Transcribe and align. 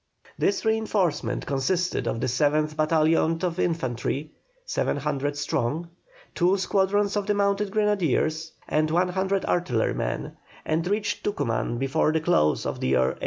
This 0.35 0.65
reinforcement 0.65 1.45
consisted 1.45 2.07
of 2.07 2.21
the 2.21 2.25
7th 2.25 2.75
battalion 2.75 3.37
of 3.43 3.59
infantry, 3.59 4.31
700 4.65 5.37
strong, 5.37 5.89
two 6.33 6.57
squadrons 6.57 7.15
of 7.15 7.27
the 7.27 7.35
mounted 7.35 7.69
grenadiers, 7.69 8.51
and 8.67 8.89
100 8.89 9.45
artillerymen, 9.45 10.37
and 10.65 10.87
reached 10.87 11.23
Tucuman 11.23 11.77
before 11.77 12.11
the 12.13 12.19
close 12.19 12.65
of 12.65 12.79
the 12.79 12.87
year 12.87 12.99
1813. 13.09 13.19